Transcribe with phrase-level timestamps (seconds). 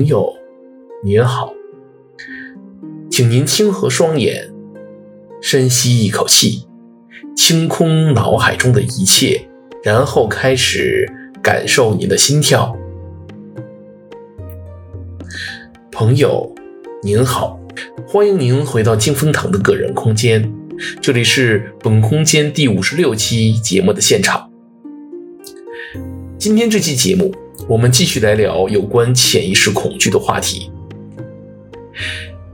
[0.00, 0.34] 朋友，
[1.04, 1.52] 您好，
[3.10, 4.50] 请您轻合双眼，
[5.42, 6.66] 深吸一口气，
[7.36, 9.46] 清空脑海中的一切，
[9.84, 11.06] 然后开始
[11.42, 12.74] 感受你的心跳。
[15.92, 16.50] 朋友，
[17.02, 17.60] 您好，
[18.08, 20.50] 欢迎您回到金风堂的个人空间，
[21.02, 24.50] 这里是本空间第五十六期节目的现场。
[26.38, 27.30] 今天这期节目。
[27.68, 30.70] 我们继续来聊有关潜意识恐惧的话题。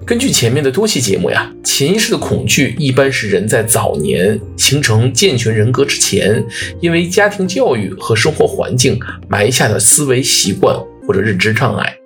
[0.04, 6.44] 根据前面的多期节目呀，潜意识的恐惧一般是人在早年形成健全人格之前，
[6.80, 11.96] 因为家庭教育和生活环境埋下的思维习惯或者认知障碍。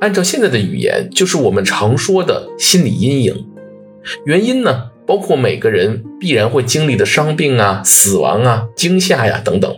[0.00, 3.46] 按照现在的语言，就是我们常说的心理阴影。
[4.24, 9.72] 原因呢，包括每个人必然会经历的伤病啊、死亡啊、惊吓呀等等。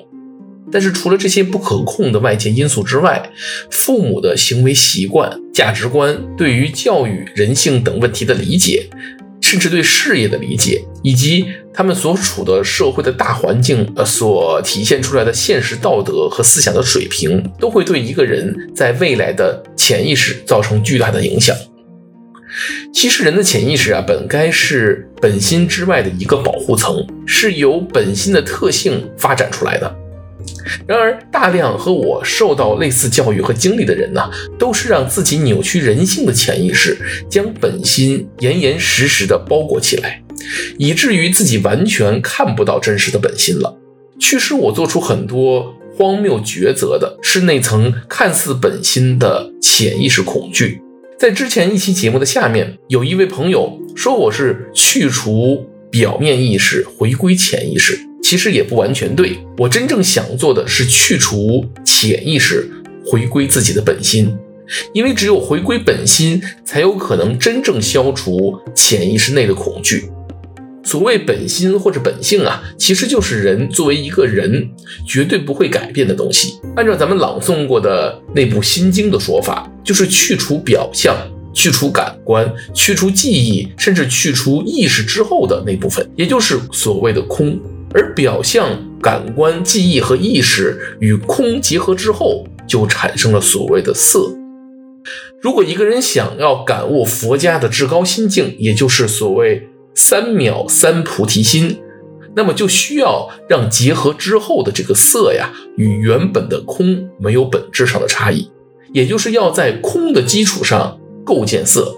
[0.73, 3.31] 但是除了这些不可控的外界因素之外，
[3.71, 8.89] 父母的行为习惯、价值观、对于教育、人性等问题的理解，
[9.41, 21.57] 甚至对事业的理解，以及他们所处的社会的大环境呃所体现出来的现实道德和思想的水平，都会对一个人在未来的潜意识造成巨大的影响。
[22.93, 29.97] 其实人的潜意识啊，本该是本心之外的一个保护层，是由本心的特性发展出来的。
[30.87, 36.97] 然而，大量和我受到类似教育和经历的人呢，都是让自己扭曲人性的潜意识，
[37.29, 40.23] 将本心严严实实地包裹起来，
[40.79, 43.77] 以至于自己完全看不到真实的本心了。
[44.19, 50.81] 驱使我做出很多荒谬抉择的是那层看似本心的潜意识恐惧。
[51.19, 58.10] 在之前一期节目的下面，有一位朋友说我是去除表面意识，回归潜意识。
[58.31, 62.71] 其实也不完全对，我真正想做的是去除潜意识，
[63.05, 64.33] 回归自己的本心，
[64.93, 70.05] 因为只有回归本心，才有可能真正消除潜意识内的恐惧。
[70.85, 74.71] 所谓本心或者本性啊，其实就是人作为一个人
[75.05, 76.55] 绝对不会改变的东西。
[76.77, 81.17] 按照咱们朗诵过的那部《心经》的说法，就是去除表象、
[81.53, 87.59] 去除感官、去除记忆，甚至去除意识之后的那部分，也就是所谓的空。
[87.93, 88.69] 而表象、
[89.01, 94.33] 感官、记忆和意识与空结合之后，就产生了所谓的色。
[95.41, 101.81] 如果一个人想要感悟佛家的至高心境，也就是所谓三藐三菩提心，
[102.37, 108.51] 那么就需要让结合之后的这个色呀，与原本的空没有本质上的差异，
[108.93, 111.97] 也就是要在空的基础上构建色。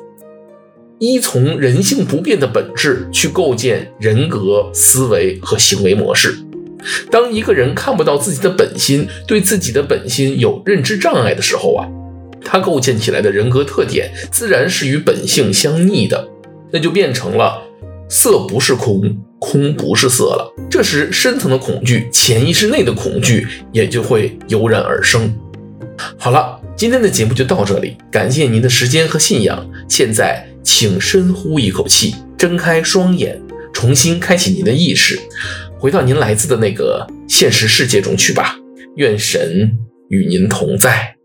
[1.02, 6.38] 依从人性不变的本质去构建人格、思维和行为模式。
[7.10, 11.88] 当一个人看不到自己的本心，对自己的本心有认知障碍的时候啊，
[12.44, 16.28] 他构建起来的人格特点自然是与本性相逆的，
[16.70, 17.60] 那就变成了
[18.08, 20.54] 色不是空，空不是色了。
[20.70, 25.34] 这时，深层的恐惧、潜意识内的恐惧也就会油然而生。
[26.16, 29.68] 好了，今天的节目就到这里，感谢您的时间和信仰。
[29.88, 30.51] 现在。
[30.62, 33.40] 请深呼一口气，睁开双眼，
[33.72, 35.18] 重新开启您的意识，
[35.78, 38.56] 回到您来自的那个现实世界中去吧。
[38.96, 39.76] 愿神
[40.08, 41.16] 与您同在。